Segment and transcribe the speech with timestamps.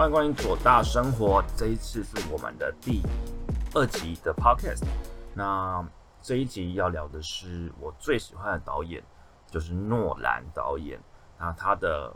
[0.00, 3.02] 欢迎光临左大生活，这一次是我们的第
[3.74, 4.82] 二集的 podcast。
[5.34, 5.86] 那
[6.22, 9.04] 这一集要聊的是我最喜欢的导演，
[9.46, 10.98] 就是诺兰导演。
[11.38, 12.10] 那他的《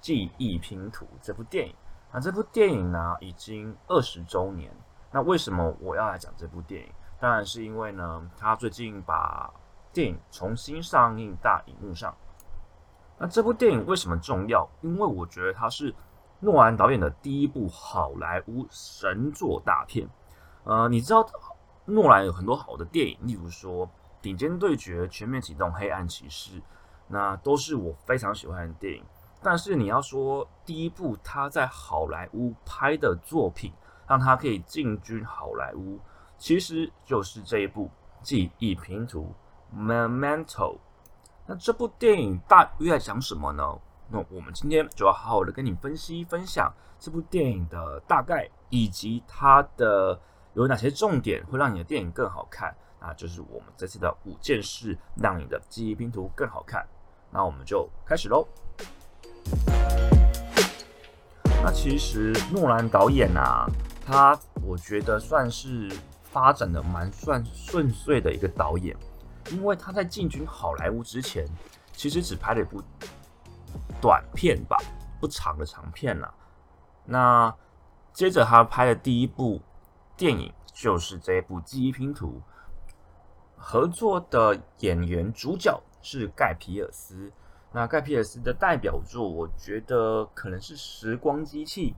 [0.00, 1.74] 记忆拼图》这部电影，
[2.10, 4.74] 那这部电影呢已经二十周年。
[5.10, 6.90] 那为什么我要来讲这部电影？
[7.20, 9.52] 当然是因为呢，他最近把
[9.92, 12.16] 电影重新上映大荧幕上。
[13.18, 14.66] 那这部电影为什么重要？
[14.80, 15.94] 因为我觉得它是
[16.44, 20.08] 诺兰导演的第一部好莱坞神作大片。
[20.64, 21.24] 呃，你知道
[21.84, 23.86] 诺兰有很多好的电影，例如说
[24.20, 26.58] 《顶尖对决》《全面启动》《黑暗骑士》，
[27.06, 29.04] 那都是我非常喜欢的电影。
[29.40, 33.72] 但是你要说第一部他在好莱坞拍的作品，
[34.08, 36.00] 让他可以进军好莱坞，
[36.38, 37.86] 其实就是这一部
[38.20, 39.32] 《记忆拼图》
[39.78, 40.76] （Memento）。
[41.46, 43.78] 那这部电影大约在讲什么呢？
[44.12, 50.20] 那我们今天就要好好的跟你分析分享这部电影的大概，以及它的
[50.52, 52.76] 有哪些重点会让你的电影更好看。
[53.00, 56.86] 那就是我们这次的五件事，让你的记忆拼图更好看。
[57.30, 58.46] 那我们就开始喽。
[61.64, 63.66] 那其实诺兰导演啊，
[64.04, 65.90] 他我觉得算是
[66.22, 68.94] 发展的蛮算顺遂的一个导演。
[69.50, 71.48] 因为他在进军好莱坞之前，
[71.94, 72.82] 其实只拍了一部
[74.00, 74.76] 短片吧，
[75.20, 76.32] 不长的长片啦。
[77.04, 77.54] 那
[78.12, 79.60] 接着他拍的第一部
[80.16, 82.40] 电影就是这一部《记忆拼图》，
[83.56, 87.32] 合作的演员主角是盖皮尔斯。
[87.72, 91.94] 那盖皮尔斯的代表作，我觉得可能是《时光机器》，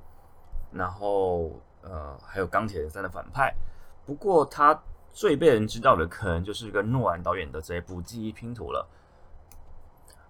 [0.76, 3.54] 然后呃，还有《钢铁人三》的反派。
[4.04, 4.82] 不过他。
[5.16, 8.84] 最被人知道的，可能就是跟诺兰导演的这一部《记忆拼图》了。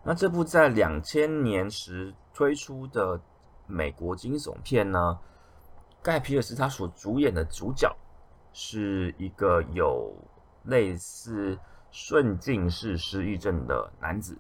[0.07, 3.19] 那这部在两千年时推出的
[3.67, 5.19] 美国惊悚片呢？
[6.03, 7.91] 盖皮尔斯他所主演的主角
[8.53, 10.15] 是一个有
[10.65, 11.59] 类似
[11.91, 14.39] 顺境式失忆症的男子。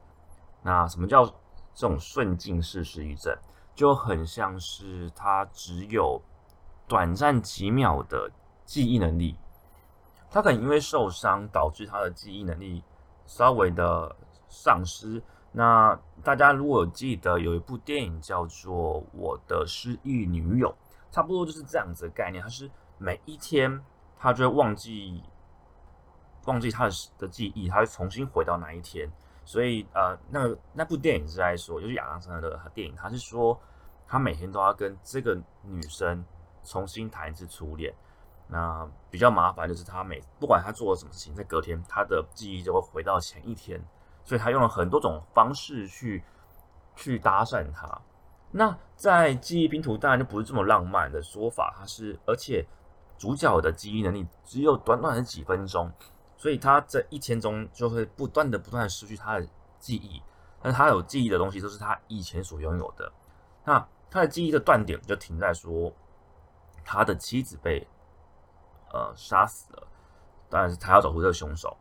[0.62, 3.34] 那什么叫这种顺境式失忆症？
[3.74, 6.20] 就很像是他只有
[6.86, 8.30] 短暂几秒的
[8.66, 9.34] 记忆能力。
[10.30, 12.84] 他可能因为受伤导致他的记忆能力
[13.24, 14.14] 稍微的
[14.50, 15.22] 丧失。
[15.56, 20.68] 那大家如果记得有一部电影叫做《我的失忆女友》，
[21.14, 22.42] 差不多就是这样子的概念。
[22.42, 23.80] 他是每一天
[24.18, 25.22] 他就会忘记
[26.46, 29.08] 忘记他的的记忆，他会重新回到那一天。
[29.44, 30.40] 所以呃，那
[30.72, 33.56] 那部电影是在说，就是亚当·山的电影，他是说
[34.08, 36.24] 他每天都要跟这个女生
[36.64, 37.94] 重新谈一次初恋。
[38.48, 43.80] 那比较麻烦就是他每不管他做了什么事情，在隔天他的记忆就会回到前一天，
[44.24, 46.24] 所以他用了很多种方式去
[46.96, 48.00] 去搭讪他。
[48.50, 52.66] 那在记忆拼图当然就不是这么浪漫的说法，他是而且
[53.16, 55.92] 主角的记忆能力只有短短的几分钟，
[56.36, 59.48] 所以他这一天中就会不断的不断的失去他的
[59.78, 60.22] 记忆，
[60.62, 63.12] 但他有记忆的东西都是他以前所拥有的。
[63.64, 65.92] 那他的记忆的断点就停在说
[66.84, 67.86] 他的妻子被。
[68.92, 69.88] 呃，杀死了，
[70.48, 71.76] 当然是他要找出这个凶手。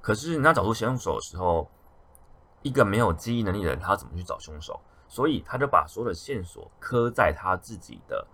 [0.00, 1.68] 可是你要找出凶手的时候，
[2.62, 4.80] 一个没有记忆能力的人，他怎么去找凶手？
[5.08, 8.26] 所以他就把所有的线索刻在他自己的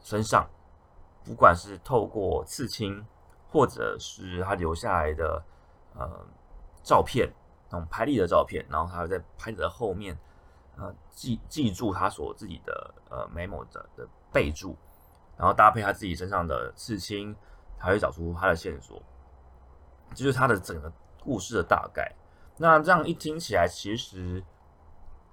[0.00, 0.48] 身上，
[1.24, 3.06] 不管是透过刺青，
[3.48, 5.42] 或者是他留下来的
[5.94, 6.26] 呃
[6.82, 7.32] 照片，
[7.70, 10.18] 那种拍立的照片，然后他在拍子的后面，
[10.76, 14.76] 呃记记住他所自己的呃 memo 的的备注。
[15.36, 17.32] 然后搭配他自己身上的刺青，
[17.78, 19.00] 他会找出他的线索，
[20.10, 22.12] 这就是他的整个故事的大概。
[22.58, 24.44] 那这样一听起来，其实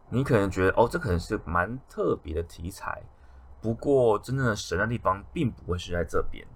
[0.09, 3.03] 你可能觉得哦，这可能是蛮特别的题材。
[3.61, 6.47] 不过，真正的神的地方并不会是在这边，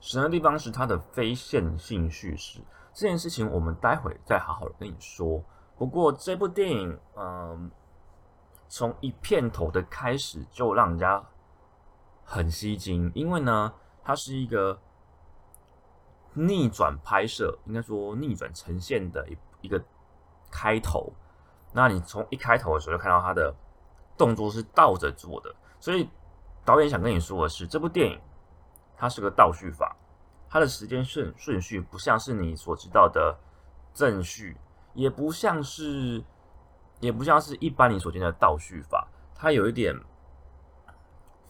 [0.00, 2.60] 神的地方是它的非线性叙事。
[2.94, 5.44] 这件事情我们待会再好好的跟你说。
[5.76, 7.70] 不过这部电影，嗯。
[8.68, 11.24] 从一片头的开始就让人家
[12.24, 13.72] 很吸睛，因为呢，
[14.02, 14.76] 它是一个
[16.36, 19.82] 逆转拍摄，应该说逆转呈现的一一个
[20.50, 21.12] 开头。
[21.72, 23.54] 那你从一开头的时候就看到他的
[24.16, 26.08] 动作是倒着做的，所以
[26.64, 28.20] 导演想跟你说的是，这部电影
[28.96, 29.96] 它是个倒叙法，
[30.48, 33.36] 它的时间顺顺序不像是你所知道的
[33.92, 34.56] 正序，
[34.94, 36.22] 也不像是。
[36.98, 39.94] 也不像是一般你所见的倒叙法，它有一点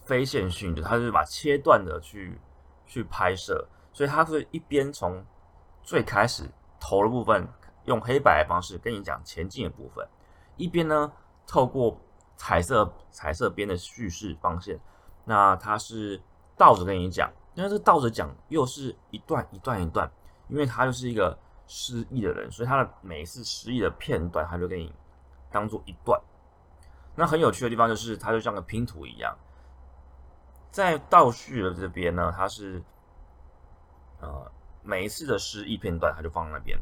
[0.01, 2.37] 非线性的，它是把切断的去
[2.85, 3.65] 去拍摄，
[3.97, 5.25] 所以它是一边从
[5.81, 6.47] 最开始
[6.79, 7.47] 头的部分
[7.85, 10.07] 用黑白的方式跟你讲前进的部分，
[10.55, 11.11] 一边呢
[11.47, 11.99] 透过
[12.35, 14.79] 彩色彩色边的叙事方线，
[15.25, 16.21] 那它是
[16.55, 20.07] 倒着跟你讲，但是倒着讲又是一段一段一段，
[20.47, 21.35] 因为他就是一个
[21.65, 24.93] 失忆的人，所以他的每一次失忆的片段，他就给你
[25.49, 26.21] 当做一段。
[27.15, 29.35] 那很有趣的地方就是，它就像个拼图一样，
[30.69, 32.83] 在倒叙的这边呢，它是
[34.19, 34.51] 呃
[34.83, 36.79] 每一次的失忆片段，它就放在那边，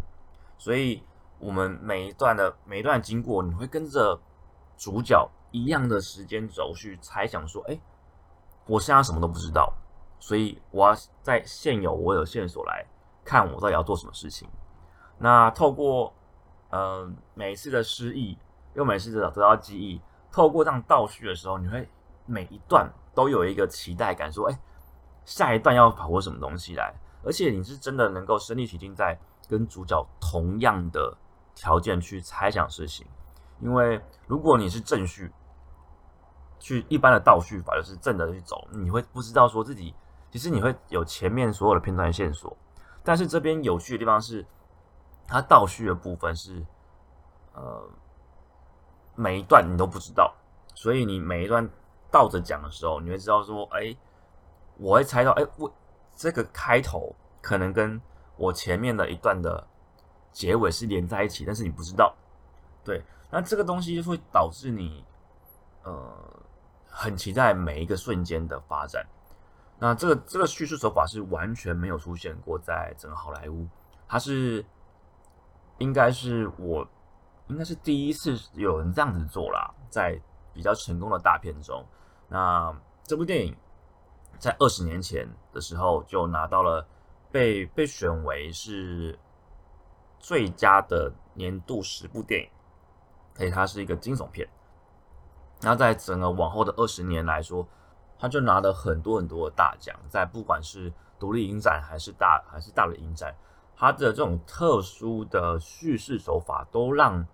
[0.58, 1.04] 所以
[1.40, 4.20] 我们每一段的每一段经过，你会跟着
[4.78, 7.80] 主角一样的时间轴去猜想说，哎，
[8.68, 9.74] 我现在什么都不知道，
[10.20, 12.86] 所以我要在现有我有线索来
[13.24, 14.48] 看我到底要做什么事情。
[15.18, 16.14] 那透过
[16.70, 18.38] 呃每一次的失忆，
[18.74, 20.02] 又每次的得到记忆。
[20.32, 21.90] 透过这样倒叙的时候，你会
[22.26, 24.60] 每一段都有一个期待感，说：“哎，
[25.24, 26.94] 下一段要跑出什么东西来？”
[27.25, 29.19] 而且你是真的能够身临其境，在
[29.50, 31.18] 跟主角同样的
[31.56, 33.06] 条件去猜想事情。
[33.60, 35.31] 因为如果你是正序，
[36.60, 39.94] 去一般的倒叙法就是正的去走，你会不知道说自己
[40.31, 42.56] 其实你会有前面所有的片段线索，
[43.04, 44.45] 但是这边有趣的地方是，
[45.27, 46.66] 它倒叙的部分是
[47.54, 47.89] 呃。
[49.18, 50.36] 每一段你都不知道，
[50.74, 51.66] 所以你每一段
[52.12, 53.95] 倒着讲的时候，你会知道说，哎，
[54.75, 55.74] 我会猜到，哎，我
[56.15, 58.01] 这个开头可能跟
[58.38, 59.67] 我前面的一段的
[60.31, 62.15] 结尾是连在一起，但是你不知道，
[62.83, 65.03] 对，那这个东西就会导致你，
[65.83, 66.13] 呃，
[66.88, 69.06] 很期待每一个瞬间的发展。
[69.77, 73.67] 那这个这个叙事手法是完全没有出现过在整个好莱坞，
[74.07, 74.65] 它是
[75.77, 76.88] 应该是我。
[77.47, 80.19] 应该是第一次有人这样子做啦，在
[80.51, 81.85] 比较成功的大片中，
[82.27, 83.56] 那这部电影
[84.40, 86.86] 在二十年前的时候就拿到了
[87.32, 89.18] 被被选为是
[90.20, 92.50] 最佳的年度十部电影，
[93.36, 94.48] 所以它是一个惊悚片。
[95.62, 97.68] 那在整个往后的二十年来说，
[98.20, 103.36] 他就拿了很多很多的大奖，在不管是独立影展还是大还是大的影展，
[103.76, 107.26] 它的这种特殊的叙事手法都让。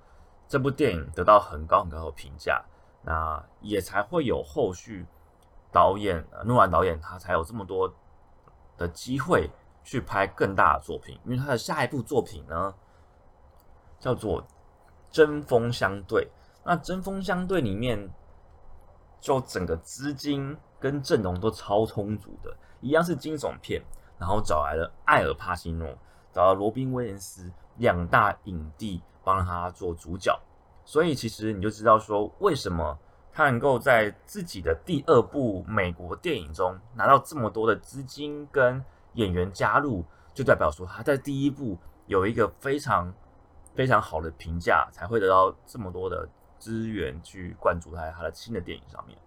[0.48, 2.62] 这部电影得到很高很高的评价，
[3.04, 5.08] 那也才会有后续
[5.72, 7.94] 导演诺兰导演他才有这么多
[8.78, 9.50] 的机会
[9.84, 12.74] 去拍更大的作品，因为他的下一部作品呢
[14.00, 14.42] 叫做
[15.10, 16.26] 《针锋相对》。
[16.64, 18.10] 那《针锋相对》里面
[19.20, 23.82] 就整个资金跟阵容都超充足的，一样是惊悚片，
[24.18, 25.88] 然后找来了艾尔帕西诺，
[26.32, 29.02] 找到罗宾威廉斯两大影帝。
[29.24, 30.36] 帮他做主角，
[30.84, 32.98] 所以其实你就知道说，为什么
[33.34, 38.84] 他能够在自己的第二部美国电影中拿到这么多的资金跟
[39.14, 43.14] 演员加入，就代表说他在第一部有一个非常
[43.74, 46.28] 非常好的评价，才会得到这么多的
[46.60, 49.18] 资源去灌注在他的新的电影上面。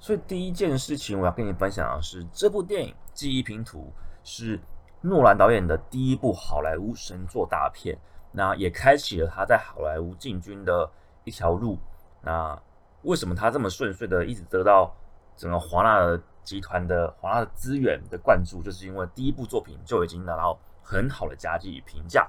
[0.00, 4.60] 所以第一件事情我要跟你分享的是，这部电影《记忆拼图》是
[5.00, 7.98] 诺兰导演的第一部好莱坞神作大片。
[8.30, 10.88] 那也开启了他在好莱坞进军的
[11.24, 11.78] 一条路。
[12.22, 12.60] 那
[13.02, 14.94] 为什么他这么顺遂的一直得到
[15.36, 22.28] 整个华纳集团的华纳的资源的灌注，就是因为第一部作品就已经拿到很好的佳绩与评价。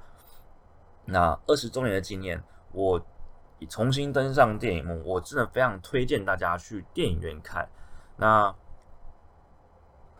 [1.06, 3.02] 那二十周年的纪念，我
[3.70, 7.68] 重新登上电影梦，我真的非常推荐大家去电影院看。
[8.18, 8.54] 那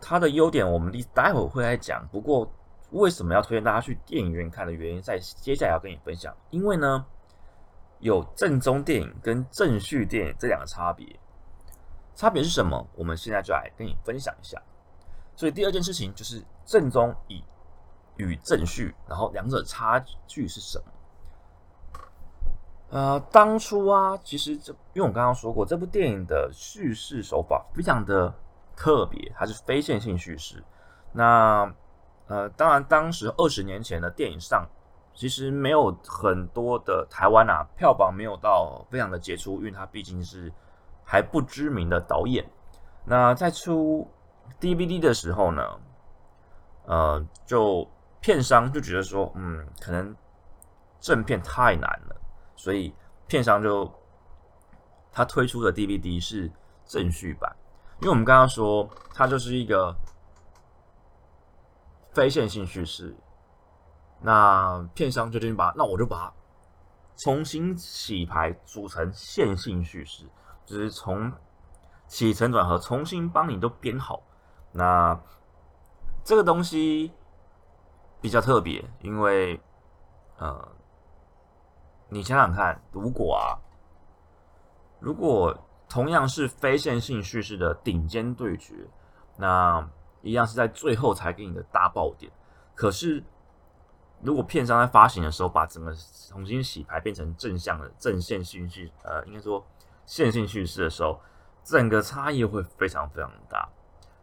[0.00, 2.06] 它的优点，我们待会会来讲。
[2.08, 2.52] 不过。
[2.92, 6.36] 为什么要推荐大家去电影院看的原因，在接下来要跟你分享。
[6.50, 7.06] 因为呢，
[8.00, 11.06] 有正宗电影跟正序电影这两个差别，
[12.14, 12.86] 差别是什么？
[12.96, 14.60] 我们现在就来跟你分享一下。
[15.36, 17.42] 所以第二件事情就是正宗与
[18.16, 20.84] 与正序，然后两者差距是什么？
[22.90, 28.34] 呃，当初啊，其实这因为我刚刚说过，这部电影的叙事手法非常的
[28.76, 30.62] 特别，它是非线性叙事。
[31.12, 31.72] 那
[32.26, 34.68] 呃，当然，当时二十年前的电影上，
[35.20, 40.50] 其实没有很多的台湾啊，票房没有到非常的杰出，因为他毕竟是
[41.04, 42.50] 还不知名的导演。
[43.04, 44.10] 那在出
[44.58, 45.62] DVD 的时候呢，
[46.86, 47.86] 呃，就
[48.22, 50.16] 片商就觉得说，嗯，可能
[51.00, 52.16] 正片太难了，
[52.56, 52.94] 所以
[53.26, 53.92] 片商就
[55.12, 56.50] 他推出的 DVD 是
[56.86, 57.54] 正序版，
[58.00, 59.94] 因为我们刚刚说，它就是一个。
[62.12, 63.14] 非线性叙事，
[64.20, 66.32] 那片商就决定把，那我就把它
[67.16, 70.24] 重新洗牌，组成线性叙事，
[70.64, 71.32] 就是从
[72.06, 74.22] 起承转合重新帮你都编好。
[74.72, 75.18] 那
[76.22, 77.12] 这个东西
[78.20, 79.60] 比较特别，因为
[80.38, 80.68] 呃，
[82.08, 83.56] 你想想看，如果啊，
[84.98, 85.56] 如果
[85.88, 88.74] 同样是非线性叙事的顶尖对决，
[89.36, 89.88] 那
[90.22, 92.30] 一样是在最后才给你的大爆点。
[92.74, 93.24] 可是，
[94.22, 95.94] 如果片商在发行的时候把整个
[96.28, 99.64] 重新洗牌变成正向的正线叙事，呃，应该说
[100.06, 101.18] 线性叙事的时候，
[101.64, 103.68] 整个差异会非常非常大。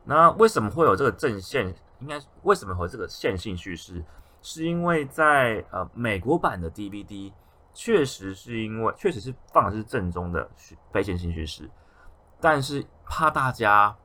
[0.03, 1.73] 那为什么会有这个正线？
[1.99, 4.03] 应该为什么会这个线性叙事？
[4.43, 7.33] 是因为在呃美国版的 DVD
[7.73, 10.47] 确实是因为确实是放的是正宗的
[10.91, 11.67] 非线性叙事，
[12.39, 13.95] 但是怕大家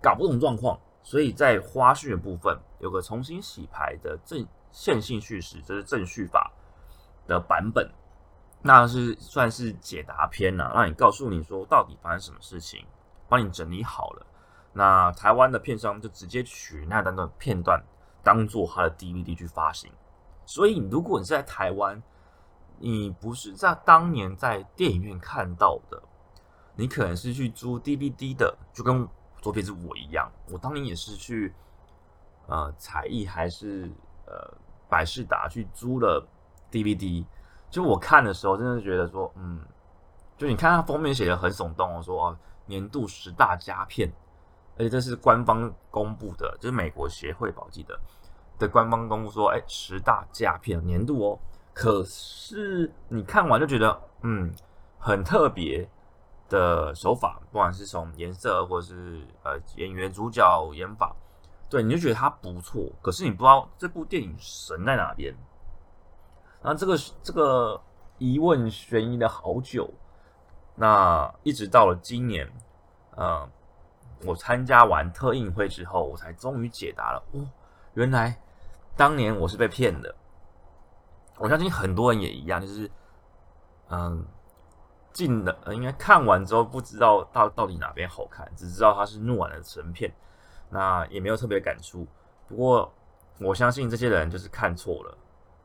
[0.00, 6.50] 搞不懂状况，所以在花絮的部分有个重新洗牌的正线性叙事，这是正序法
[7.28, 7.88] 的版本，
[8.62, 12.84] 那是算是解答篇了，让你告诉你说到底发生什么事情，
[13.28, 14.26] 帮你整理好了。
[14.72, 17.80] 那台湾的片商就直接取那段的片段。
[18.24, 19.90] 当做他的 DVD 去发行，
[20.46, 22.00] 所以如果你是在台湾，
[22.78, 26.00] 你不是在当年在电影院看到的，
[26.76, 29.08] 你可能是去租 DVD 的，就跟
[29.40, 31.52] 左撇子我一样，我当年也是去
[32.46, 33.90] 呃彩艺还是
[34.26, 34.56] 呃
[34.92, 36.22] 百事达去租了
[36.70, 37.24] DVD，
[37.70, 39.60] 就我看的时候，真的觉得说，嗯，
[40.36, 44.12] 就你看它封面写的很耸动哦，说哦年度十大佳片。
[44.76, 47.98] 而且这是官方公布的，就是美国协会吧，我记得
[48.58, 51.38] 的官方公布说，哎，十大佳片年度哦。
[51.74, 54.52] 可是你看完就觉得，嗯，
[54.98, 55.88] 很特别
[56.48, 61.14] 的手法，不管是从颜色或者是呃演员、主角演法，
[61.72, 62.84] 对，你就觉得它不错。
[63.00, 65.34] 可是你不知道这部电影神在哪边。
[66.60, 67.80] 那这个这个
[68.18, 69.90] 疑问悬疑了好久，
[70.74, 72.46] 那一直到了今年，
[73.16, 73.48] 呃。
[74.24, 77.20] 我参加完特映会之后，我才终于解答了。
[77.32, 77.44] 哦，
[77.94, 78.40] 原来
[78.96, 80.14] 当年我是被骗的。
[81.38, 82.88] 我相信很多人也一样，就是
[83.88, 84.24] 嗯，
[85.12, 90.14] 进了应该看完之后不知道到到底哪边好看，只知道它是诺兰的神片，
[90.72, 92.06] 那也没有特别感触。
[92.48, 92.90] 不过
[93.38, 95.18] 我相信这些人就是看错了，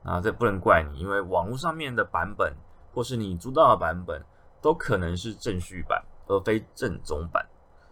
[0.03, 2.53] 啊，这不能怪你，因为网络上面的版本
[2.93, 4.21] 或是你租到的版本
[4.61, 7.47] 都可能是正序版，而非正宗版。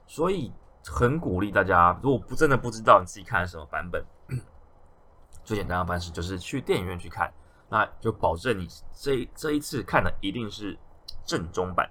[0.06, 0.52] 所以
[0.86, 4.04] 很鼓励大家，如果不真的不知道你自己看什么版本，
[5.44, 7.32] 最简单的方式就是去电影院去看，
[7.70, 10.78] 那就保证你这这一次看的一定是
[11.24, 11.90] 正宗版。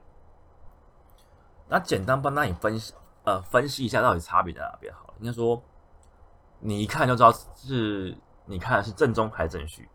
[1.69, 5.14] 那简单帮大家分享呃分析一下到底差别在哪边好了。
[5.19, 5.61] 应该说
[6.61, 8.16] 你一看就知道是
[8.47, 9.88] 你看的是正宗还是正序。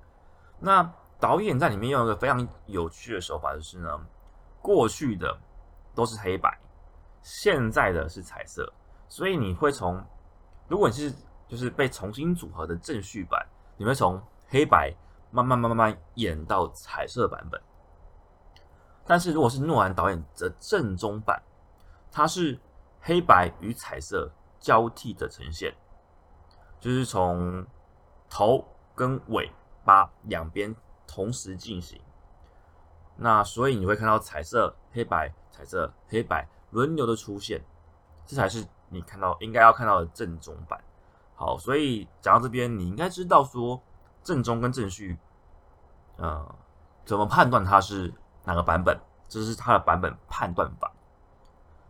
[0.59, 3.99] 那导演在里面用一个非常有趣的手法，就是呢，
[4.61, 5.37] 过去的
[5.95, 6.57] 都是黑白。
[7.21, 8.71] 现在的是彩色，
[9.09, 10.01] 所以你会从，
[10.67, 11.13] 如果你是
[11.47, 13.45] 就是被重新组合的正序版，
[13.75, 14.95] 你会从黑白
[15.29, 17.61] 慢慢慢慢慢演到彩色版本。
[19.05, 21.41] 但是如果是诺兰导演的正宗版，
[22.09, 22.57] 它是
[23.01, 25.75] 黑白与彩色交替的呈现，
[26.79, 27.65] 就是从
[28.29, 28.65] 头
[28.95, 29.51] 跟尾
[29.83, 30.75] 巴两边
[31.07, 31.99] 同时进行。
[33.15, 36.47] 那所以你会看到彩色、黑白、彩色、黑白。
[36.71, 37.59] 轮流的出现，
[38.27, 40.79] 这才是你看到应该要看到的正宗版。
[41.33, 43.81] 好，所以讲到这边，你应该知道说
[44.23, 45.17] 正宗跟正序，
[46.17, 46.55] 呃，
[47.05, 48.13] 怎么判断它是
[48.43, 48.95] 哪个版本，
[49.27, 50.91] 这是它的版本判断法。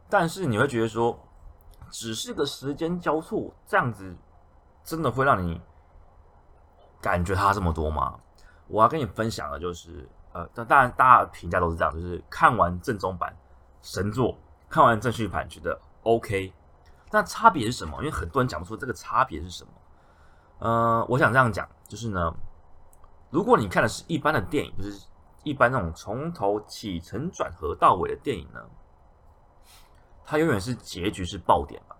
[0.09, 1.17] 但是你会觉得说，
[1.91, 4.15] 只是个时间交错，这样子
[4.83, 5.61] 真的会让你
[6.99, 8.19] 感觉它这么多吗？
[8.67, 13.35] 我要跟你分享的就是，呃，但当然大家评价都是这样，就是看完正宗版
[13.81, 14.37] 神作。
[14.67, 16.53] 看完正序版觉得 OK，
[17.09, 17.97] 那差别是什么？
[17.97, 19.71] 因为很多人讲不出这个差别是什么。
[20.59, 22.31] 呃，我想这样讲，就是呢，
[23.31, 25.07] 如果你看的是一般的电影，就是
[25.43, 28.61] 一般那种从头起承转合到尾的电影呢，
[30.29, 31.97] 它永远是结局是爆点吧。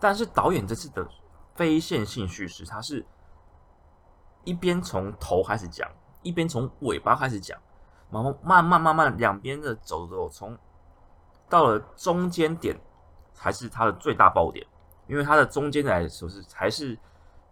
[0.00, 1.08] 但是导演这次的
[1.54, 3.06] 非线性叙事，它是
[4.42, 5.88] 一边从头开始讲，
[6.22, 7.56] 一边从尾巴开始讲，
[8.10, 10.58] 然后慢慢慢慢两边的走走从。
[11.48, 12.76] 到了中间点
[13.32, 14.66] 才是它的最大爆点，
[15.06, 16.98] 因为它的中间来说是才是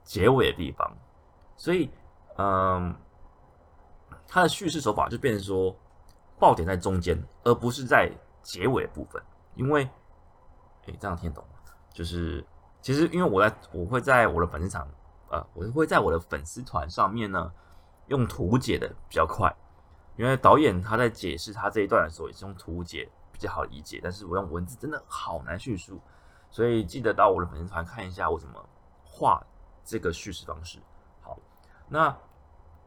[0.03, 0.93] 结尾的地方，
[1.57, 1.89] 所以
[2.37, 2.93] 嗯，
[4.27, 5.73] 它的叙事手法就变成说
[6.41, 8.11] 爆点在中间，而不是在
[8.43, 9.23] 结尾部分。
[9.55, 9.89] 因为，
[10.87, 11.73] 哎，这样听懂吗？
[11.93, 12.45] 就是
[12.81, 14.89] 其实因为我在我会在我的粉丝场，
[15.31, 17.53] 呃，我会在我的粉丝团上面呢
[18.09, 19.55] 用图解的比较快，
[20.17, 23.09] 因为导演他在解释他这一段的时候也是用图解。
[23.35, 26.01] 比较好理解，但是我用文字真的好难叙述，
[26.53, 28.65] 所以记得到我的粉丝团看一下我怎么
[29.03, 29.45] 画
[29.85, 30.79] 这个叙事方式。
[31.21, 31.37] 好，
[31.89, 32.17] 那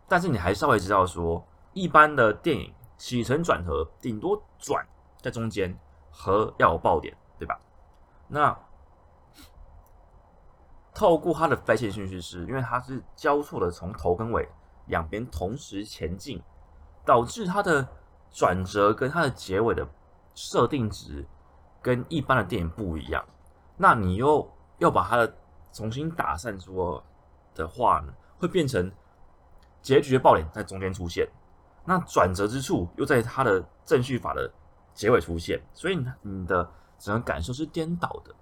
[0.08, 4.88] 但是你还稍微知道说，一般的电影起承转合顶多转
[5.22, 5.78] 在中间，
[6.20, 7.60] 和要有爆点，对吧？
[8.28, 8.58] 那
[10.94, 14.50] 透过它的非线性叙事，因为它是交错的，从头跟尾
[14.88, 16.42] 两边同时前进，
[17.06, 17.88] 导致它的
[18.32, 19.88] 转折跟它的结尾的
[20.34, 21.24] 设定值
[21.84, 23.24] 跟一般的电影不一样。
[23.78, 25.38] 那你又要把它的
[25.72, 27.04] 重新打散说
[27.54, 28.92] 的话呢，会变成
[29.84, 31.30] 结局的爆点在中间出现，
[31.86, 34.52] 那转折之处又在它的正序法的
[34.98, 38.34] 结尾出现，所以你的整个感受是颠倒的。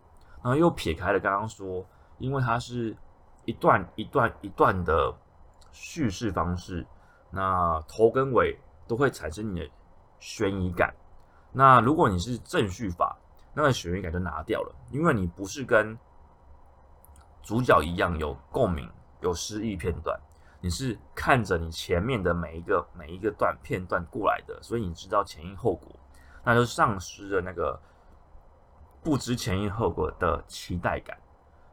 [0.41, 1.85] 然后又撇开了刚刚说，
[2.17, 2.95] 因为它是
[3.43, 5.13] 一段一段一段的
[5.74, 6.88] 叙事方式，
[7.29, 8.57] 那头跟尾
[8.88, 9.69] 都会产生你的
[10.19, 10.95] 悬疑感。
[11.51, 13.17] 那如果你是正序法，
[13.53, 15.97] 那个悬疑感就拿掉了，因为你不是跟
[17.43, 20.17] 主角一样有共鸣、有失忆片段，
[20.62, 25.91] 你是看着你前面的每一个每一个段片段过来的，所以你知道前因后果，
[26.45, 27.77] 那就丧失了那个
[29.03, 31.17] 不知前因后果的期待感。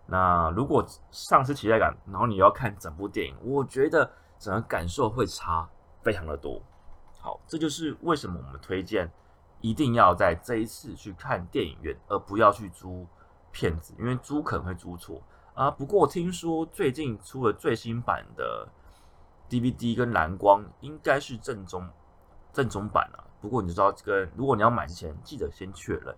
[0.07, 5.69] 那如果丧失期待感，然后你要看整部电影，我觉得整个感受会差
[6.03, 6.61] 非常的多。
[7.21, 9.09] 好，这就是为什么我们推荐。
[9.65, 13.07] 一定要在这一次去看电影院，而不要去租
[13.53, 15.23] 片子，因为租可能会租错
[15.55, 15.71] 啊。
[15.71, 18.67] 不过听说最近出了最新版的
[19.49, 21.89] DVD 跟蓝光，应该是正宗
[22.53, 23.23] 正宗版啊。
[23.43, 26.15] 不过你知道，这个如果你要买之前，记得先确认。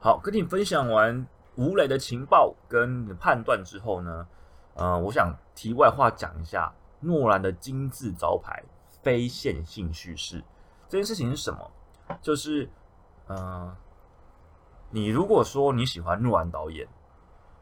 [0.00, 4.26] 好，跟你分享完吴磊的情报跟判断之后呢，
[4.74, 8.62] 呃，我想题外话讲一下诺兰的金字招牌——
[9.02, 10.42] 非线性叙事。
[10.88, 11.70] 这件事情是什么？
[12.22, 12.70] 就是，
[13.26, 13.74] 嗯，
[14.90, 16.86] 你如果说你喜欢诺兰导演，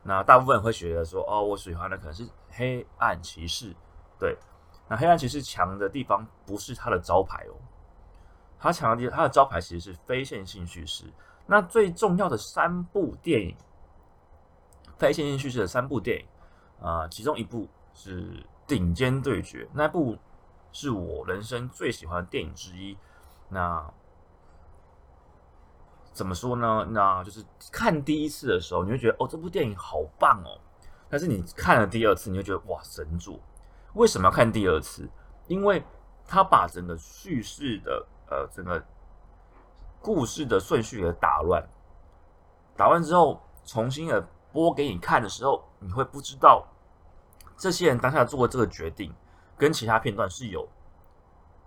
[0.03, 3.73] 那大部分人会觉得说，哦，我喜欢的可能是《黑暗骑士》。
[4.19, 4.37] 对，
[4.89, 7.57] 那《黑暗骑士》强的地方不是他的招牌哦，
[8.59, 11.05] 他强的地方，它的招牌其实是非线性叙事。
[11.47, 13.57] 那最重要的三部电影，
[14.99, 16.27] 非线性叙事的三部电影，
[16.85, 18.23] 啊，其中一部是
[18.67, 20.17] 《顶尖对决》，那部
[20.73, 22.97] 是我人生最喜欢的电影之一。
[23.49, 23.89] 那
[26.13, 26.85] 怎么说呢？
[26.91, 30.59] 那就是看第一次的时候，你会觉得哦，这部电影好棒哦。
[31.09, 33.39] 但是你看了第二次，你会觉得哇，神作！
[33.95, 35.09] 为什么要看第二次？
[35.47, 35.85] 因为
[36.27, 38.85] 他把整个叙事的呃，整个
[40.01, 41.67] 故事的顺序给打乱。
[42.77, 44.21] 打乱之后，重新的
[44.53, 46.67] 播给你看的时候，你会不知道
[47.57, 49.15] 这些人当下做的这个决定
[49.57, 50.69] 跟其他片段是有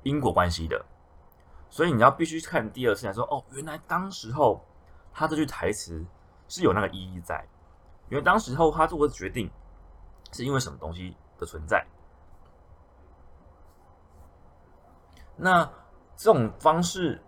[0.03, 0.85] 因果关系的。
[1.69, 4.65] 所以你要必须看第二次，才说哦，原来当时候
[5.13, 6.05] 他这句台词
[6.47, 7.47] 是有那个意义在，
[8.09, 9.49] 因为当时候他做的决定
[10.31, 11.85] 是因为什么东西的存在。
[15.35, 15.71] 那
[16.19, 17.21] 这种方式，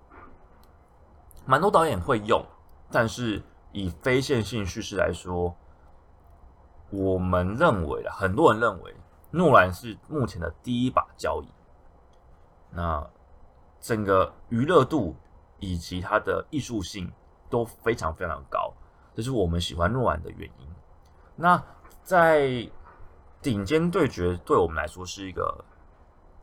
[1.46, 2.46] 蛮多导演会用，
[2.92, 5.56] 但是以非线性叙事来说，
[6.90, 8.94] 我们认为很多人认为
[9.32, 11.48] 诺兰是目前的第一把交椅。
[12.72, 13.10] 那。
[13.84, 15.16] 整个娱乐度
[15.58, 17.12] 以及它的艺术性
[17.50, 18.72] 都非常非常高，
[19.16, 20.68] 这是我们喜欢诺兰的原因。
[21.36, 21.60] 那
[22.04, 22.70] 在
[23.42, 25.66] 顶尖对决对我们来说是一个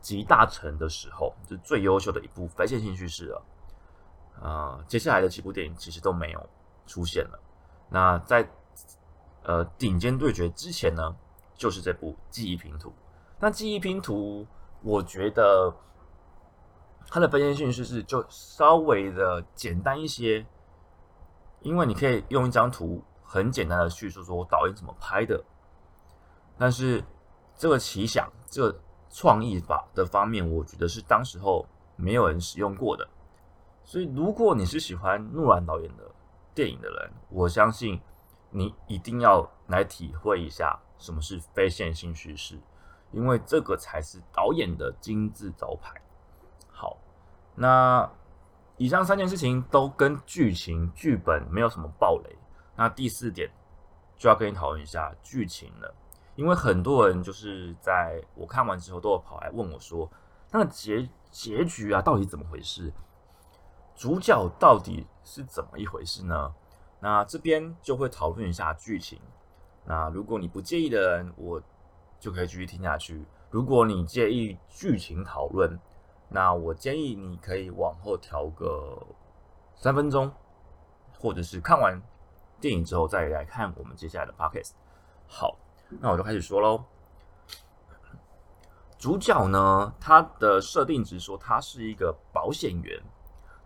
[0.01, 3.41] 集大成的时候，是最优秀的一部非线性叙事了。
[4.41, 6.49] 呃，接下来的几部电影其实都没有
[6.85, 7.39] 出现了。
[7.89, 8.49] 那在
[9.43, 11.15] 呃顶尖对决之前呢，
[11.55, 12.93] 就是这部记忆拼图。
[13.39, 14.45] 那记忆拼图，
[14.81, 15.73] 我觉得。
[17.11, 20.45] 它的非线性叙事就稍微的简单一些，
[21.61, 25.43] 因为你可以用一张图很简单的叙述说导演怎么拍的，
[26.55, 27.03] 但是
[27.55, 33.07] 这个奇想、这个创意法的方面，我觉得是当时候没有人使用过的。
[33.83, 36.03] 所以，如果你是喜欢诺兰导演的
[36.53, 37.99] 电影的人，我相信
[38.51, 42.59] 你一定要来体会一下什么是非线性叙事，
[43.11, 45.99] 因为这个才是导演的金字招牌。
[46.71, 46.97] 好，
[47.55, 48.07] 那
[48.77, 52.37] 以上三件事情都跟剧情、剧本没有什么暴雷。
[52.75, 53.49] 那第四点
[54.17, 55.93] 就要跟你讨论一下剧情了，
[56.39, 60.09] 因为很多人就是在我看完之后都有跑来问我说，
[60.51, 62.93] 那个结结局啊到底怎么回事？
[63.93, 66.55] 主角到底是怎么一回事呢？
[67.01, 69.19] 那这边就会讨论一下剧情。
[69.83, 71.61] 那如果你不介意的人，我
[72.21, 73.25] 就可以继续听下去。
[73.49, 75.77] 如果你介意剧情讨论，
[76.29, 78.97] 那我建议你可以往后调个
[79.75, 80.31] 三分钟，
[81.19, 82.01] 或者是看完
[82.61, 84.71] 电影之后再来看我们接下来的 podcast。
[85.27, 85.57] 好，
[85.99, 86.83] 那我就开始说喽。
[88.97, 93.01] 主角呢，他的设定只说他是一个保险员。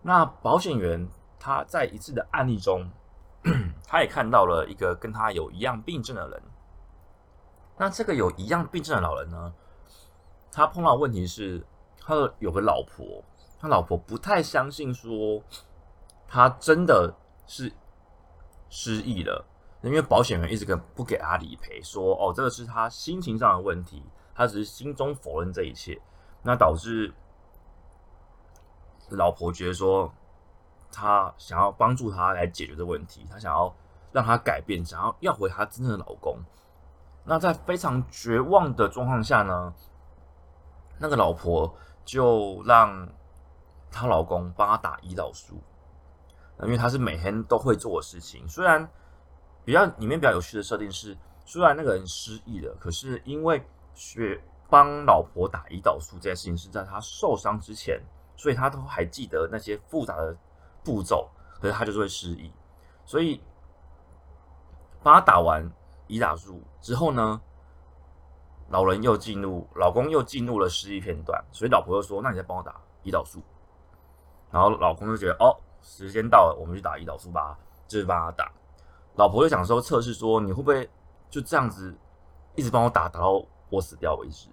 [0.00, 1.08] 那保险员
[1.40, 2.88] 他在一次的案例中，
[3.84, 6.42] 他也看到了一个跟他有一样病症的人。
[7.76, 9.52] 那这个有一样病症的老人呢，
[10.52, 11.66] 他碰到问题是，
[12.00, 13.24] 他的有个老婆，
[13.58, 15.42] 他老婆不太相信说
[16.28, 17.12] 他真的
[17.46, 17.72] 是
[18.68, 19.44] 失忆了，
[19.84, 24.02] 因为保险员一直跟不给他理赔，说哦这个是他心情上的问题，
[24.34, 26.00] 他只是心中否认这一切，
[26.42, 27.12] 那导致。
[29.10, 30.10] 老婆觉得说，
[30.90, 33.72] 他想要帮助他来解决这问题，他想要
[34.12, 36.38] 让他改变，想要要回他真正的老公。
[37.22, 39.74] 那在非常绝望的状况下呢，
[40.98, 43.06] 那个老婆就让
[43.90, 45.62] 她老公帮她打胰岛素，
[46.62, 48.48] 因为她是每天都会做的事情。
[48.48, 48.88] 虽然
[49.64, 53.62] 比较里面比较有趣的设定是，虽然那个人失忆了，可是因为
[53.94, 58.00] 学帮老婆打胰岛素这件事情是在他受伤之前。
[58.36, 60.36] 所以他都还记得那些复杂的
[60.82, 62.52] 步骤，可是他就是会失忆。
[63.04, 63.40] 所以
[65.04, 65.64] 帮他打完
[66.08, 67.40] 胰岛素之后呢，
[68.70, 71.40] 老人又进入，老公又进入了失忆片段。
[71.52, 72.74] 所以老婆又说：“那你再帮我打
[73.04, 73.40] 胰岛素。”
[74.50, 78.50] 然后老公就觉得：“哦，时间到了，我们去打胰岛素吧。”就是帮他打。
[79.16, 80.88] 老婆就想说测试说：“你会不会
[81.30, 81.94] 就这样子
[82.54, 84.48] 一直帮我打，打到我死掉为止？”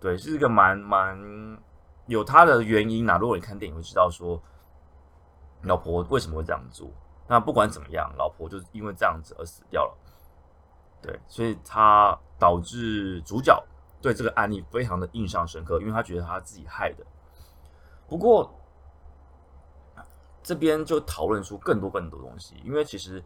[0.00, 1.58] 对，是一个蛮蛮。
[2.06, 3.16] 有他的原因啊！
[3.16, 4.38] 如果你看电影会知道说，
[5.62, 6.86] 老婆为什么会这样做。
[7.26, 9.96] 那不管怎么样，老婆就是因为这样子而死掉了。
[11.00, 13.58] 对，所以他导致主角
[14.02, 17.02] 对这个案例非常的印象深刻，因为他觉得他自己害的。
[18.06, 18.52] 不过
[20.42, 23.24] 这边就讨论出更多更多东西，因为其实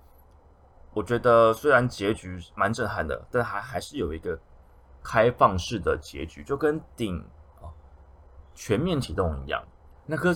[0.93, 4.39] 我觉得虽然结局蛮震撼的，但还还是有一个
[5.03, 7.25] 开放式的结局，就跟顶。
[8.61, 9.63] 全面启动一样，
[10.05, 10.35] 那颗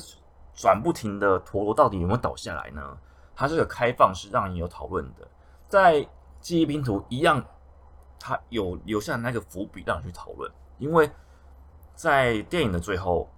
[0.55, 2.97] 转不停的陀螺到底有没有倒下来呢？
[3.35, 5.27] 它是个开放式，让你有讨论的。
[5.69, 6.09] 在
[6.41, 7.45] 记忆拼图一样，
[8.21, 10.49] 它有留下那个伏笔让你去讨论。
[10.79, 11.11] 因为
[11.97, 13.29] 在电影的最后，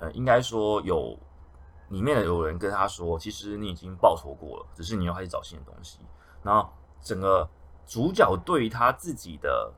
[0.00, 1.18] 呃，应该说有
[1.94, 6.00] 里面有人跟他说，其实你已经报仇过了，只是你要开始找新的东西。
[6.42, 6.68] 然后
[7.00, 7.48] 整个
[7.86, 9.72] 主角对于他自己的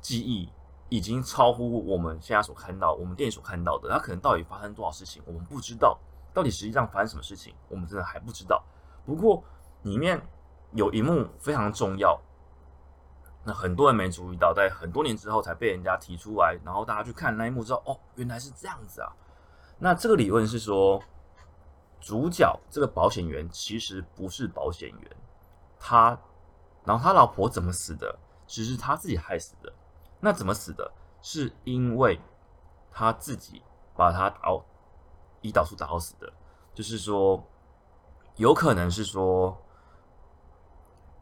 [0.00, 0.50] 记忆。
[0.92, 5.96] 已经超乎我们现在所看到，我们电影所看到的，他可能到底发生多少事情，我们不知道。
[6.34, 8.60] 到底实际上发生什么事情，我们真的还不知道。
[9.06, 9.40] 不过
[9.82, 10.20] 里面
[10.72, 12.20] 有一幕非常重要，
[13.44, 19.12] 那很多人没注意到，在很多年之后才被人家提出来，然后大家去看那一幕之后，哦，原来是这样子啊。
[19.78, 21.00] 那这个理论是说，
[22.00, 25.16] 主角这个保险员其实不是保险员，
[25.78, 26.18] 他，
[26.84, 29.72] 然后他老婆怎么死的，其实是他自己害死的。
[30.20, 30.90] 那怎么死的？
[31.22, 32.18] 是因为
[32.90, 33.62] 他自己
[33.94, 34.48] 把他打
[35.42, 36.32] 胰岛素打到死的。
[36.72, 37.44] 就是说，
[38.36, 39.60] 有可能是说，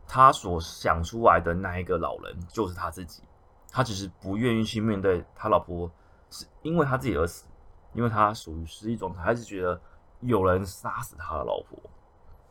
[0.07, 3.23] 他所想出来的那一个老人就是他自己。
[3.71, 5.91] 他只是不愿意去面对他老婆，
[6.31, 7.47] 是因为他自己而死，
[7.93, 9.81] 因为他属于失忆状态，还是觉得
[10.21, 11.79] 有人杀死他的老婆。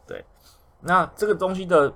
[0.06, 0.26] 对，
[0.82, 1.94] 那这个东西的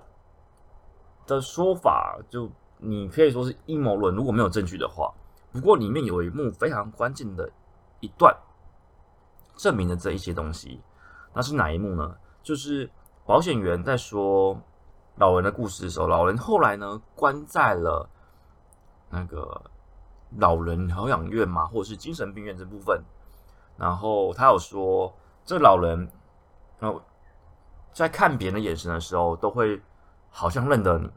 [1.26, 2.50] 的说法就。
[2.84, 5.14] 你可以说是阴谋论，如果没有证据的话。
[5.52, 7.48] 不过里面有一幕非常关键的
[8.00, 8.36] 一段，
[9.56, 10.82] 证明了这一些东西。
[11.32, 12.18] 那是哪一幕呢？
[12.42, 12.90] 就是
[13.24, 14.60] 保险员在说
[15.18, 18.10] 老人的故事的时候，老人后来呢关在了
[19.12, 19.62] 那个
[20.40, 23.00] 老人疗养院嘛，或者是精神病院这部分。
[23.78, 25.14] 然后他有说，
[25.52, 26.10] 这老人
[26.80, 27.02] 然后
[27.92, 29.82] 在看别人的眼神的时候，都会
[30.30, 31.12] 好像认得你。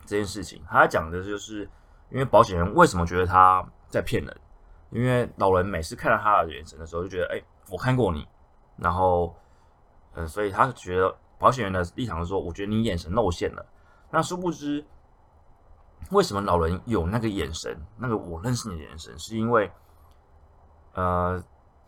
[0.00, 1.70] 这件事情，他讲的就是，
[2.10, 4.40] 因为保险人为什么觉得他在骗人？
[4.90, 8.26] 因为老人每次看到他的眼神的时候，就觉得，哎，我看过你，
[8.76, 9.36] 然后，
[10.14, 13.64] 嗯，所以他觉得保险员的立场是说，我觉得你眼神露馅了。
[14.10, 14.84] 那殊不知，
[16.10, 19.70] 为什么老人有那个眼神，那个我认识你的眼神，是因为，
[20.94, 21.40] 呃，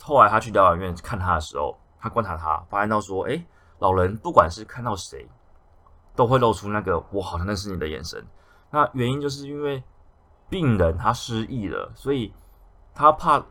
[0.03, 3.45] 后来他去疗养院看他的时候，他观察他，发现到说，哎，
[3.79, 5.29] 老人不管是看到谁。
[6.15, 8.27] 都会露出那个我好像认识你的眼神。
[8.71, 9.85] 那原因就是因为
[10.49, 12.33] 病人他失忆了，所以
[12.95, 13.45] 他怕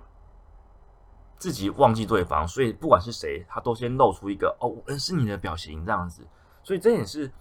[1.38, 6.26] 自己忘记对方，所以不管是谁，他都先露出一个哦我认识你的表情这样子。
[6.64, 7.32] 所以这也是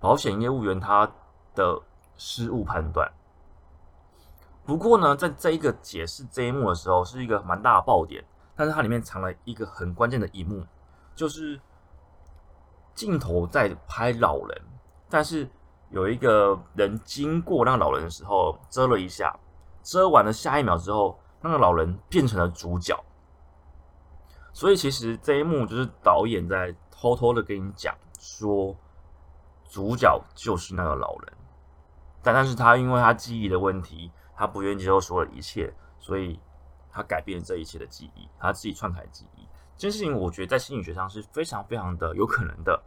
[0.00, 1.10] 保险业务员他
[1.54, 1.80] 的
[2.18, 3.10] 失误判断。
[4.66, 8.22] 不过呢，在这一个解释这一幕的时候，是一个蛮大的爆点，
[8.56, 10.64] 但是它里面藏了一个很关键的一幕，
[11.14, 11.60] 就是
[12.94, 14.62] 镜头在拍老人。
[15.08, 15.48] 但是
[15.90, 19.38] 有一个人经过那个老人的时候，遮了一下，
[19.82, 22.98] 遮完了下一秒之后，那个老人变成了主角。
[24.52, 28.74] 所以其实这一幕就是导演在偷偷的跟你讲说，
[29.68, 31.32] 主角就是那个老人，
[32.22, 36.38] 但但是他因为他记忆的问题，他不愿意接受所有的一切，所以
[36.94, 39.46] 他改变这一切的记忆，他自己篡改记忆。
[39.76, 42.80] 这件事情我觉得在心理学上是非常非常的有可能的。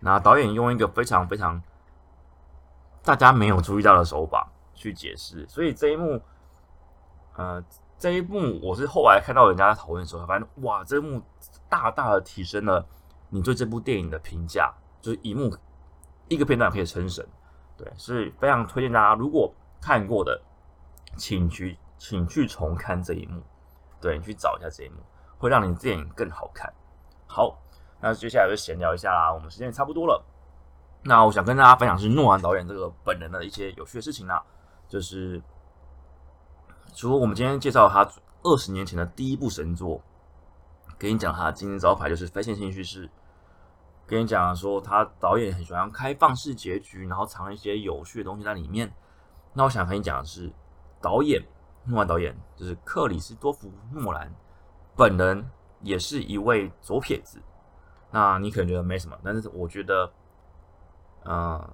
[0.00, 1.60] 那导演用一个非常非常
[3.02, 6.20] 大家没有注意到的手法去解释，所以这一幕，
[7.36, 7.64] 呃，
[7.98, 11.22] 这一幕我是后来看到人家在讨论的时候，发现哇，这一幕
[11.68, 12.86] 大大的提升了
[13.30, 15.56] 你对这部电影的评价，就是一幕
[16.28, 17.26] 一个片段可以成神，
[17.76, 20.40] 对，所以非常推荐大家，如果看过的，
[21.16, 23.42] 请去请去重看这一幕，
[24.00, 24.96] 对你去找一下这一幕，
[25.38, 26.72] 会让你电影更好看。
[27.26, 27.58] 好。
[28.00, 30.24] 那接下来就闲聊一下啦，我们时间也差不多了。
[31.02, 34.40] 那我想跟大家分享是诺兰导演这个本人的一些有趣的事情啦，
[34.88, 35.42] 就是
[36.94, 38.08] 除了我们今天介绍他
[38.44, 40.00] 二十年前的第一部神作，
[40.96, 43.10] 跟你讲他的经典招牌就是非线性叙事，
[44.06, 48.94] 跟你讲说他导演很喜欢开放式结局，然后藏一些有趣的东西在里面。
[49.54, 50.52] 那我想跟你讲的是，
[51.02, 51.44] 导演
[51.84, 54.32] 诺兰导演就是克里斯多夫诺兰
[54.96, 55.48] 本人
[55.82, 57.40] 也是一位左撇子。
[58.10, 60.10] 那你可能觉得没什么，但是我觉得，
[61.24, 61.70] 呃，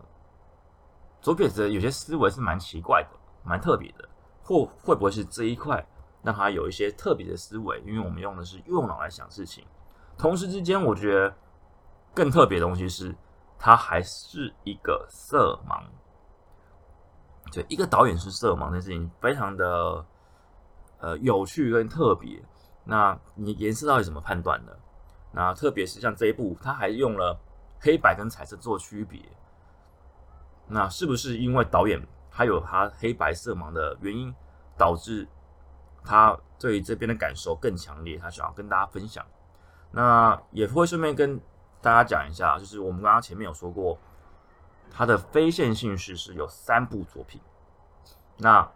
[1.21, 3.11] 左撇子有些思维是蛮奇怪的，
[3.45, 4.09] 蛮特别的，
[4.43, 5.87] 或会不会是这一块
[6.23, 7.81] 让他有一些特别的思维？
[7.87, 9.65] 因为我们用的是右脑来想事情，
[10.19, 11.33] 同时之间，我觉得
[12.13, 13.15] 更特别的东西是，
[13.57, 15.85] 他还是一个色盲。
[17.55, 20.05] 对，一个导演是色盲这件事情非常的
[20.99, 22.43] 呃有趣跟特别。
[22.85, 24.79] 那你颜色到底怎么判断的？
[25.33, 27.39] 那特别是像这一部，他还用了
[27.81, 29.21] 黑白跟彩色做区别。
[30.67, 34.35] 那是不是因为导演他有他黑白色盲的原因，
[34.77, 35.27] 导致
[36.05, 38.19] 他对这边的感受更强烈？
[38.19, 39.25] 他想要跟大家分享。
[39.91, 41.41] 那也会顺便跟
[41.81, 43.99] 大家讲一下，就是我们刚刚前面有说过，
[44.97, 47.41] 他的非线性叙事有三部作品。
[48.39, 48.71] 那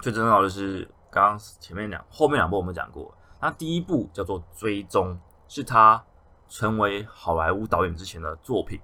[0.00, 5.14] 最重要的是刚刚前面两后面两部我们讲过，那第一部叫做《追踪》。
[5.54, 6.02] 是他
[6.48, 8.80] 成为好莱坞导演之前的作品，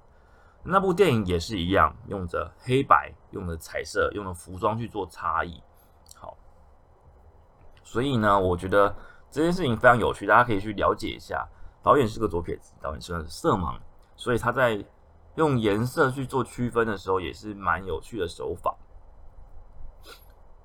[0.62, 5.62] 那部电影也是一样，用着黑白，用着彩色，用了服装去做差异。
[6.14, 6.36] 好，
[7.82, 8.94] 所以呢，我觉得
[9.30, 11.48] 这件事情非常有趣，大家可以去了解一下。
[11.82, 13.78] 导演是个左撇子，导演是个色盲，
[14.14, 14.84] 所以他在
[15.38, 18.76] 用颜色去做区分的时候，也是蛮有趣的手法。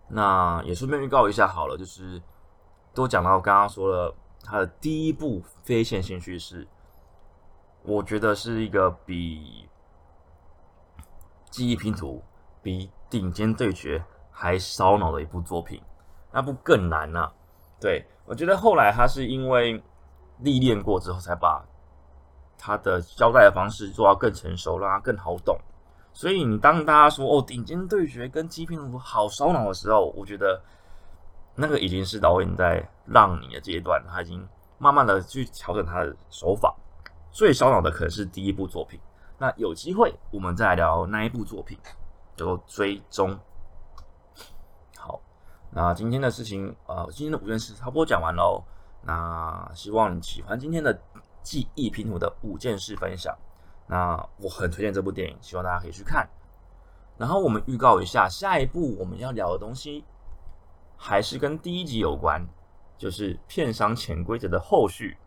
[0.09, 2.21] 那也顺便预告一下好了，就是
[2.93, 4.13] 都讲到刚刚说了。
[4.45, 6.67] 他的第一部非线性叙事，
[7.83, 9.69] 我觉得是一个比
[11.49, 12.21] 记忆拼图、
[12.61, 15.81] 比顶尖对决还烧脑的一部作品。
[16.29, 17.31] 那部更难呐。
[17.79, 19.81] 对我觉得后来他是因为
[20.39, 21.65] 历练过之后，才把
[22.63, 25.59] 他的交代的方式做到更成熟，让他更好懂。
[26.13, 30.61] 所以你当大家说哦，顶尖对决跟记忆拼图好烧脑的时候，我觉得。
[31.55, 34.43] 那个已经是导演在让你的阶段，他已经
[34.79, 36.75] 慢慢的去调整他的手法。
[37.31, 38.99] 最烧脑的可能是第一部作品。
[39.37, 41.77] 那有机会我们再来聊那一部作品，
[42.35, 43.35] 叫做《追踪》。
[44.97, 45.21] 好，
[45.69, 48.63] 那今天的事情，呃，今天的五件事差不多讲完喽。
[49.03, 50.99] 那希望你喜欢今天的
[51.43, 53.37] 记忆拼图的五件事分享。
[53.87, 56.27] 那我很推荐这部电影，希望大家可以去看。
[57.17, 60.03] 然后我们预告一下下一步我们要聊的东西。
[60.95, 62.41] 还是跟第一集有关，
[62.97, 65.17] 就是片商潜规则的后续。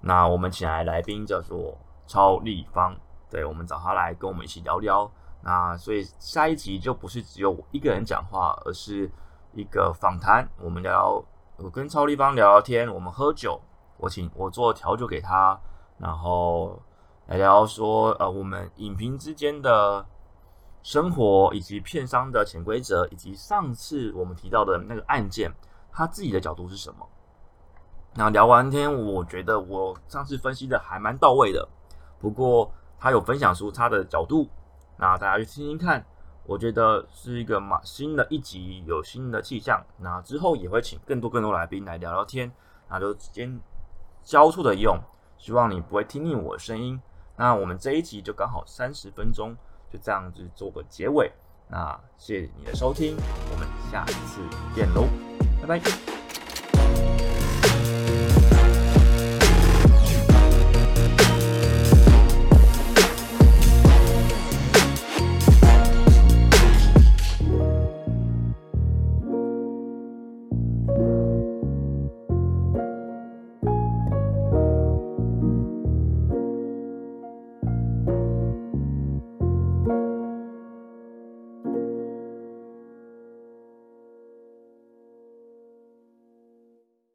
[0.00, 2.96] 那我们请来来宾叫做超立方，
[3.30, 5.08] 对我们找他来跟我们一起聊聊。
[5.42, 9.08] 那所以下一集就不是只有我一个人讲话，而是
[9.52, 10.48] 一个访谈。
[10.58, 11.22] 我们聊，
[11.56, 13.60] 我跟超立方聊聊天，我们喝酒，
[14.00, 15.60] 我请我做调酒给他，
[15.98, 16.82] 然后
[17.26, 20.04] 来聊说呃我们影评之间的。
[20.82, 25.52] 生活以及片商的潜规则，以及上次我们提到的那个案件，
[25.92, 27.06] 他自己的角度是什么？
[28.14, 31.68] 那聊完天，我觉得我上次分析的还蛮到位的。
[32.18, 34.48] 不过他有分享出他的角度，
[34.96, 36.02] 那大家去听听看。
[36.46, 39.84] 我觉得是一个嘛新的一集，有新的气象。
[39.98, 42.50] 那之后也会请更多更多来宾来聊聊天，
[42.88, 43.60] 那就先
[44.24, 44.98] 交错的用。
[45.38, 47.00] 希望你不会听腻我的声音。
[47.36, 49.56] 那我们这一集就刚好三十分钟。
[49.92, 51.32] 就这样子做个结尾，
[51.68, 53.16] 那谢谢你的收听，
[53.50, 54.40] 我们下次
[54.72, 55.04] 见喽，
[55.60, 56.19] 拜拜。